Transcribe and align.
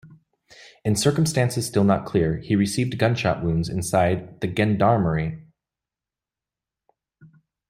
In 0.83 0.95
circumstances 0.95 1.67
still 1.67 1.83
not 1.83 2.07
clear, 2.07 2.37
he 2.39 2.55
received 2.55 2.97
gunshot 2.97 3.43
wounds 3.43 3.69
inside 3.69 4.41
the 4.41 4.47
gendarmerie. 4.47 5.43